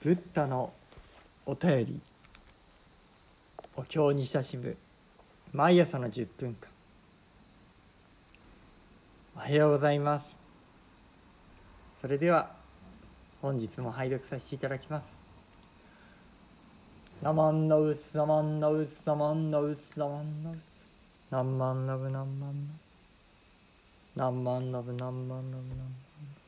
[0.00, 0.72] ブッダの
[1.44, 2.00] お便り。
[3.76, 4.76] お経に親しむ。
[5.52, 6.68] 毎朝の10分間。
[9.36, 11.98] おはようございます。
[12.00, 12.46] それでは
[13.42, 15.18] 本日も拝読させていただきます。
[17.24, 20.68] ナマンナウスナマンナウスナマンナウスナマンナウス。
[21.32, 22.28] ナンマンナブナンマン
[24.16, 26.08] ナナンマンナブナンマンナブナマン
[26.38, 26.47] 無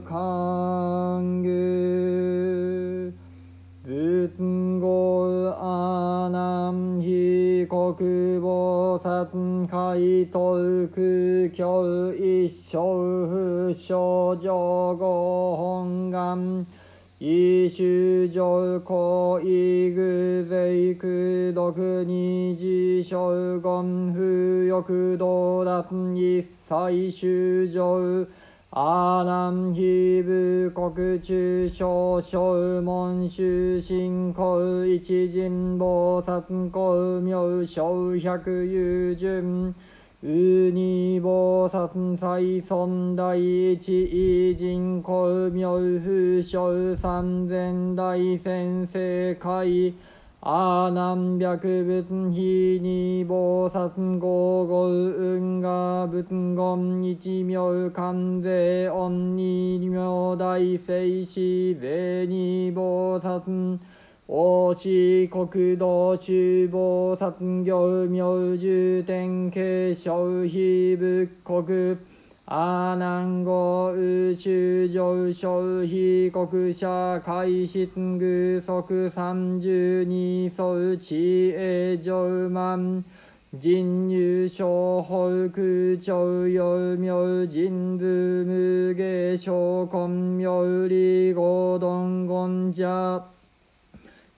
[0.00, 3.12] 歓迎
[3.84, 4.28] 仏
[4.80, 9.98] 語阿南被国菩薩海
[10.30, 11.84] 徳教
[12.14, 16.66] 一生不症状後本願
[17.20, 28.26] 異種上皇異具税空毒二次将言不欲道脱一切修上
[28.74, 39.74] 阿南非部国中小小門修信公一人菩薩公明小百有順。
[40.24, 45.68] ウニ菩薩再尊第一偉人公明
[46.00, 46.08] 不
[46.42, 49.92] 詳三千大先生会。
[50.44, 63.78] 阿南百仏非二菩薩五五運河仏言一妙関税恩二妙大聖子税二菩薩
[64.26, 67.30] 王子国土中菩薩
[67.64, 71.62] 行明重天慶小非仏国
[72.46, 77.86] 阿南語宇宙上小非国社会室
[78.18, 83.04] 具足三十二層地営上万
[83.62, 84.66] 人入小
[85.02, 93.22] 法空調陽明人図無下小根明理合同言者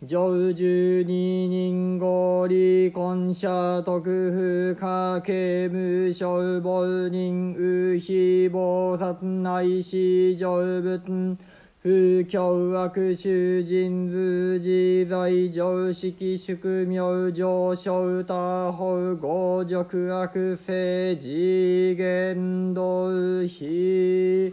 [0.06, 10.50] 上十二人合理婚者特不可刑無消防人右非菩薩内視上
[10.82, 11.36] 仏。
[11.84, 11.90] 不
[12.30, 16.54] 凶悪囚人図自在常識宿
[16.86, 16.96] 命
[17.36, 22.82] 上昇他法合辱悪性次元道
[23.46, 24.50] 非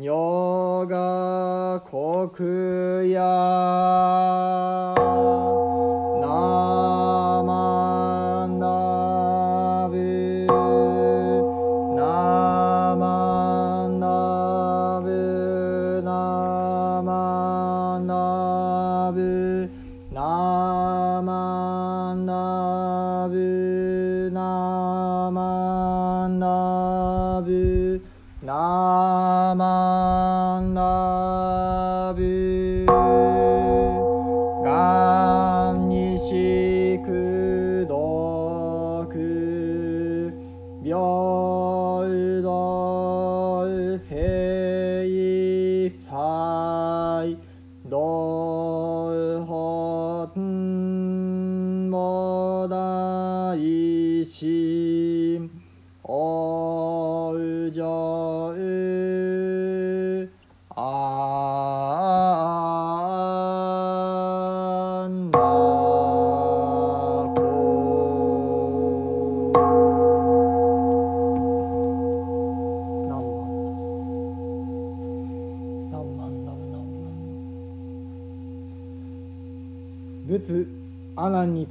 [0.00, 3.20] 女が国や
[6.20, 7.37] な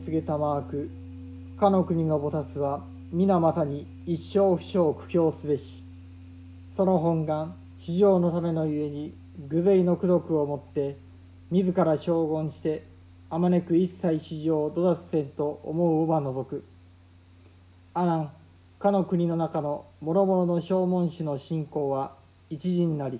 [0.08, 0.90] 告げたマーク。
[1.60, 2.80] かの国の菩薩は
[3.12, 5.84] 皆まさに一生不生苦境すべし。
[6.78, 7.52] その本願
[7.82, 9.12] 至上のためのゆえに
[9.50, 10.96] 偶然の功徳をもって
[11.52, 12.82] 自ら将言して
[13.30, 16.64] あまねく一切至上を土脱せんと思うおば除く。
[17.94, 18.30] 阿南
[18.80, 22.12] かの国の中の諸々の正門師の信仰は
[22.50, 23.20] 一陣なり。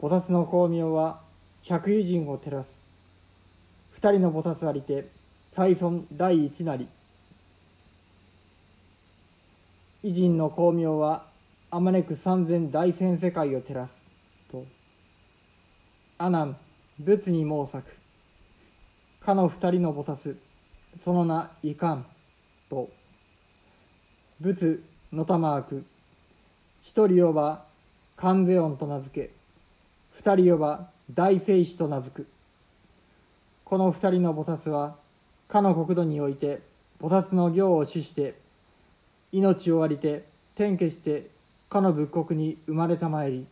[0.00, 1.16] 菩薩の光明は
[1.68, 3.94] 百余人を照らす。
[3.94, 5.04] 二人の菩薩ありて
[5.54, 6.84] 最尊第一なり。
[10.02, 11.22] 偉人の光明は
[11.70, 14.50] あまねく三千大千世界を照らす
[16.18, 16.24] と。
[16.24, 16.52] 阿南
[17.06, 17.84] 仏に申作。
[19.24, 22.02] かの二人の菩薩その名いかん
[22.68, 22.88] と。
[24.42, 24.80] 仏
[25.12, 25.76] のたまく
[26.82, 27.60] 一人をば
[28.16, 29.30] 観世音と名付け。
[30.16, 30.80] 二人呼ば
[31.14, 32.26] 大聖子と名付く。
[33.64, 35.03] この二人の菩薩は
[35.48, 36.58] かの国土において
[37.00, 38.34] 菩薩の行を主して
[39.32, 40.22] 命を割りて
[40.56, 41.22] 天化して
[41.68, 43.46] かの仏国に生まれたまえり。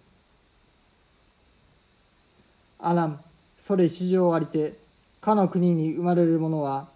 [2.81, 3.17] 阿南
[3.65, 4.73] それ史上ありて
[5.21, 6.87] かの国に生まれる者は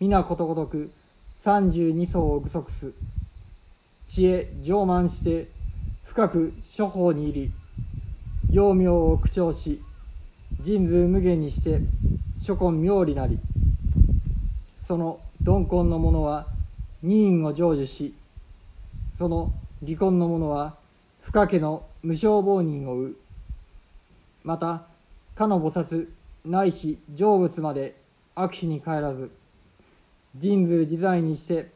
[0.00, 0.88] 皆ことごとく
[1.42, 3.10] 三十二層を具足す。
[4.12, 5.46] 知恵上満して
[6.10, 7.48] 深く諸法に入り
[8.52, 9.78] 幼名を口調し
[10.64, 11.78] 人数無限にして
[12.44, 13.38] 諸根妙理なり。
[14.90, 16.44] その鈍根の者は
[17.04, 19.46] 任意を成就しその
[19.86, 20.72] 離婚の者は
[21.22, 23.14] 不可家の無償亡人を生う。
[24.46, 24.80] また
[25.38, 27.92] かの菩薩ないし成仏まで
[28.34, 29.30] 悪死に帰らず
[30.34, 31.66] 人数自在にして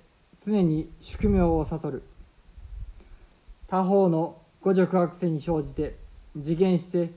[0.44, 2.02] 常に宿命を悟る。
[3.68, 5.92] 他方の五辱悪性に生じて
[6.32, 7.10] 次元して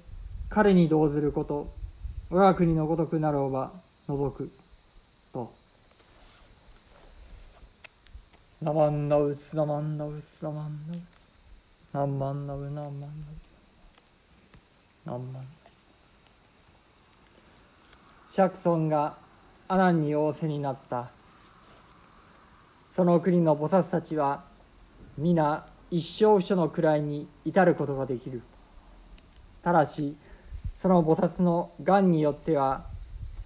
[0.52, 1.66] 彼に同ずること
[2.30, 3.72] 我が国のごとくなろうば
[4.08, 4.48] 除く。
[5.34, 5.67] と。
[8.60, 10.72] ナマンナウツナマンナウツナマン
[11.94, 12.90] ナウナマンナウナマンナウ
[15.06, 15.44] ナンマン
[18.34, 19.14] 釈尊が
[19.68, 21.06] 阿南に仰せになった
[22.96, 24.44] その国の菩薩たちは
[25.20, 28.42] 皆一生不所の位に至ることができる
[29.64, 30.16] ただし
[30.82, 32.82] その菩薩の願によっては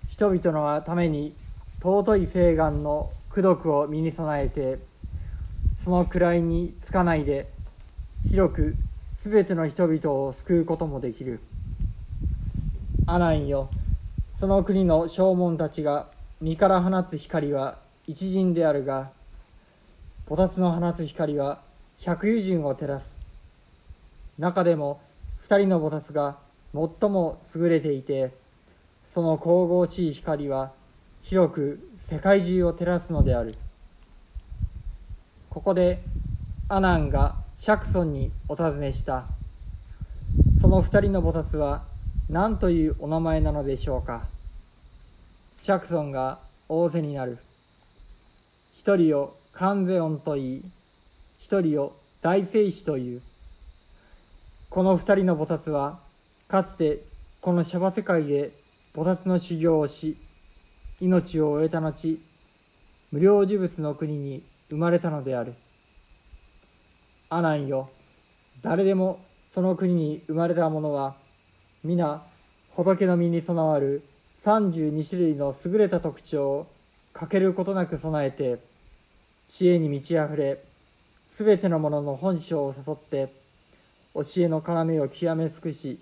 [0.10, 1.34] 人々のために
[1.82, 4.91] 尊い聖願の功徳を身に備えて
[5.84, 7.46] その位につかないで
[8.30, 11.40] 広くすべての人々を救うこともできる。
[13.08, 13.68] 阿南よ、
[14.40, 16.06] その国の正門たちが
[16.42, 17.74] 身から放つ光は
[18.08, 19.06] 一陣であるが、
[20.28, 21.58] 菩薩の放つ光は
[22.04, 24.40] 百余陣を照らす。
[24.40, 25.00] 中でも
[25.44, 26.36] 二人の菩薩が
[26.74, 28.32] 最も優れていて、
[29.14, 30.72] その神々しい光は
[31.24, 33.56] 広く世界中を照らすのである。
[35.52, 36.00] ここで
[36.70, 39.26] 阿南が釈尊にお尋ねした。
[40.62, 41.82] その二人の菩薩は
[42.30, 44.22] 何というお名前なのでしょうか。
[45.62, 46.40] 釈尊が
[46.70, 47.38] 仰せになる。
[48.80, 50.62] 一人を観世音と言い
[51.42, 53.22] 一人を大聖子という。
[54.70, 55.98] この二人の菩薩は
[56.48, 56.98] かつて
[57.42, 58.46] このシャバ世界で
[58.96, 60.16] 菩薩の修行をし
[61.02, 62.18] 命を終えた後
[63.12, 64.40] 無料呪物の国に
[64.72, 65.52] 生まれたのである。
[67.30, 67.90] 阿南よ、
[68.64, 69.18] 誰でも
[69.54, 71.14] その国に生まれた者は、
[71.84, 72.22] 皆
[72.78, 76.66] 仏の身に備わる32種類の優れた特徴を
[77.14, 83.28] 欠けることなく備えて、知恵に満ち溢れ、すべてのものの本性を誘って、
[84.14, 84.64] 教えの
[84.94, 86.00] 要を極め尽くし、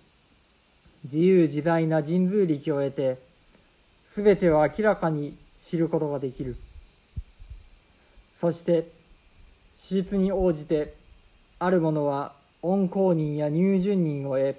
[1.05, 6.53] 自由自在な神通力を得て、すべてを明らかに知ることができる。
[8.39, 10.87] そして、史実に応じて、
[11.59, 12.31] ある者は
[12.63, 14.55] 恩公人や入順人を得、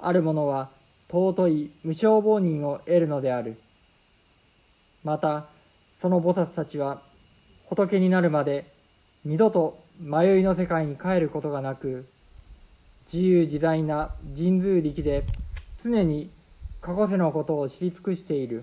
[0.00, 0.68] ある者は
[1.10, 3.54] 尊い無償亡人を得るのである。
[5.04, 6.96] また、その菩薩たちは、
[7.68, 8.64] 仏になるまで
[9.26, 9.74] 二度と
[10.10, 12.06] 迷いの世界に帰ることがなく、
[13.12, 15.22] 自由自在な神通力で
[15.82, 16.26] 常に
[16.80, 18.62] 過去世のことを知り尽くしている。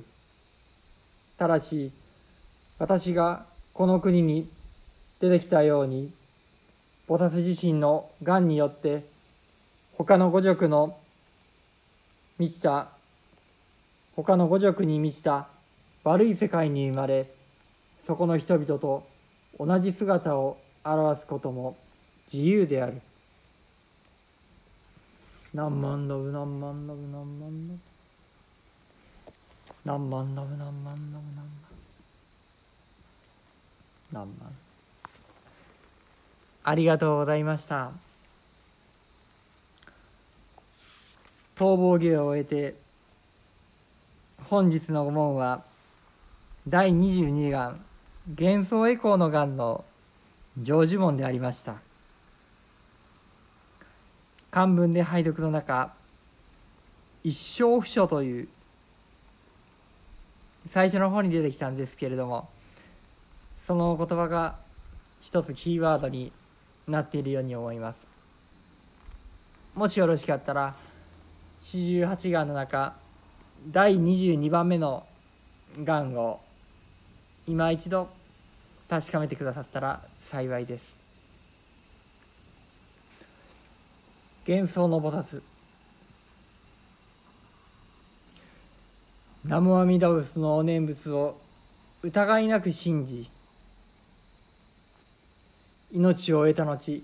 [1.38, 1.92] ただし、
[2.80, 3.40] 私が
[3.74, 4.44] この国に
[5.22, 6.08] 出てきたように、
[7.08, 9.02] 菩薩自身の癌によって、
[9.98, 10.88] 他の五辱の
[12.40, 12.86] 満ちた、
[14.16, 15.48] 他の五辱に満ちた
[16.04, 19.04] 悪い世界に生まれ、そこの人々と
[19.60, 21.76] 同じ姿を表すことも
[22.32, 22.94] 自由である。
[25.54, 27.80] 何万のぶ何万のぶ何万のぶ
[29.86, 31.79] 何万のぶ何万のぶ何万何万
[36.64, 37.92] ありがとうございました。
[41.58, 42.74] 逃亡芸を終えて
[44.50, 45.60] 本日の御門は
[46.68, 47.76] 第22願
[48.40, 49.84] 幻想エコーの願の
[50.64, 51.74] 成就門でありました。
[54.52, 55.90] 漢文で拝読の中
[57.24, 58.48] 一生不書という
[60.70, 62.48] 最初の方に出てきたんですけれども
[63.70, 64.56] その言葉が
[65.22, 66.32] 一つキーワードに
[66.88, 69.78] なっているように思います。
[69.78, 70.74] もしよろしかったら
[71.62, 72.92] 四十八願の中
[73.72, 75.04] 第22番目の
[75.84, 76.40] 願を
[77.48, 78.08] 今一度
[78.90, 80.98] 確かめてくださったら幸いです。
[84.48, 85.44] 幻想の菩薩。
[89.46, 91.36] 南無阿弥陀仏のお念仏を
[92.02, 93.30] 疑いなく信じ
[95.94, 97.02] 命を得た後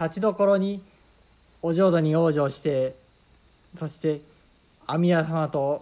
[0.00, 0.80] 立ちどころに
[1.62, 2.92] お浄土に往生して
[3.76, 4.20] そして
[4.86, 5.80] 阿弥陀様と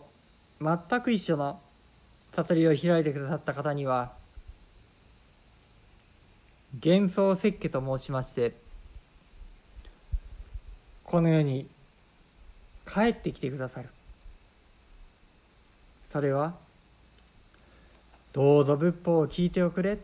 [0.60, 1.54] 全く一緒の
[2.34, 4.08] 悟りを開いてくださった方には
[6.84, 8.66] 幻想説家と申しまして
[11.10, 11.64] この世に
[12.92, 13.88] 帰ってきてくださる。
[16.12, 16.52] それは
[18.34, 19.96] どうぞ仏法を聞いておくれ。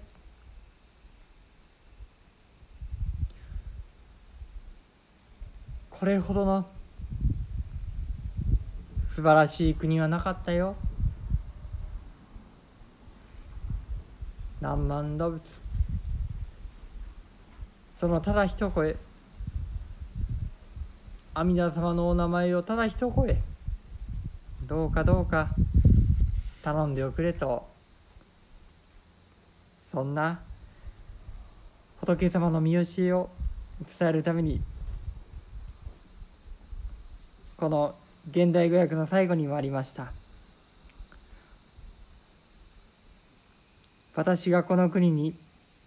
[6.02, 6.62] これほどの
[9.04, 10.74] 素晴らしい国はなかったよ。
[14.60, 15.40] 何万動物。
[18.00, 18.96] そのただ一声。
[21.34, 23.36] 阿弥陀様のお名前をただ一声。
[24.66, 25.46] どうかどうか
[26.64, 27.62] 頼んでおくれと。
[29.92, 30.40] そんな
[32.00, 33.28] 仏様の見教えを
[34.00, 34.58] 伝えるために
[37.62, 37.94] この
[38.28, 40.06] 現代語訳の最後にもありました。
[44.16, 45.32] 私がこの国に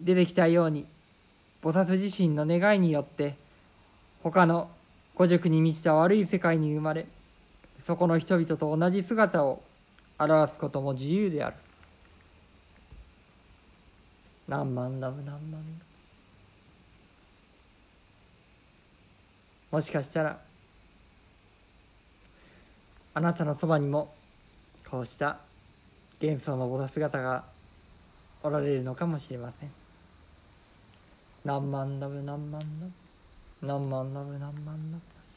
[0.06, 0.84] 出てきたように
[1.62, 3.34] 菩薩自身の願いによって
[4.22, 4.66] 他の
[5.18, 9.58] 五塾に満ちた悪い世界に生まれそこの人々と同じ姿を
[10.18, 11.56] 表すことも自由である。
[14.48, 15.60] 何万ダム何万。
[19.72, 20.36] もしかしたら
[23.16, 24.06] あなたのそばにも
[24.90, 25.36] こうした
[26.20, 27.42] 幻想の菩薩姿が
[28.44, 29.70] おられるのかもしれません。
[31.46, 32.66] 何万ラブ何万ラ
[33.62, 34.52] ブ何万ラブ何万
[34.92, 35.15] ラブ